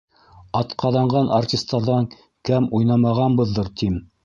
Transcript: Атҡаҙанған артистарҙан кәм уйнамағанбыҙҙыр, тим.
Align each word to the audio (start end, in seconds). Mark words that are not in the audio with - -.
Атҡаҙанған 0.59 1.29
артистарҙан 1.41 2.09
кәм 2.51 2.69
уйнамағанбыҙҙыр, 2.81 3.73
тим. 3.83 4.05